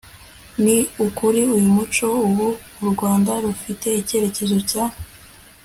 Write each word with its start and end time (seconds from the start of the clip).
ni 0.63 0.77
ukuri 1.05 1.39
uyu 1.55 1.69
muco 1.75 2.07
ubu 2.25 2.47
u 2.83 2.85
rwanda 2.91 3.31
rufite 3.43 3.87
icyerecyezo 4.01 4.57
cya 4.69 4.83